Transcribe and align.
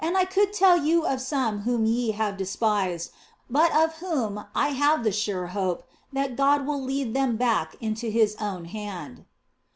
I 0.03 0.25
could 0.25 0.51
tell 0.51 0.77
you 0.83 1.05
of 1.05 1.21
some 1.21 1.59
whom 1.59 1.85
ye 1.85 2.09
have 2.13 2.35
despised, 2.35 3.11
but 3.51 3.71
of 3.75 3.97
whom 3.97 4.45
I 4.55 4.69
have 4.69 5.03
the 5.03 5.11
sure 5.11 5.45
hope 5.53 5.83
that 6.11 6.35
God 6.35 6.65
will 6.65 6.81
lead 6.81 7.13
them 7.13 7.37
back 7.37 7.75
into 7.79 8.09
His 8.09 8.35
own 8.39 8.65
Hand. 8.65 9.25